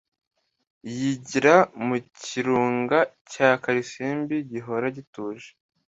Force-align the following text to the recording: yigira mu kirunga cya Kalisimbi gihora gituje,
yigira 0.97 1.55
mu 1.85 1.97
kirunga 2.21 2.99
cya 3.31 3.49
Kalisimbi 3.63 4.35
gihora 4.51 4.85
gituje, 4.97 5.49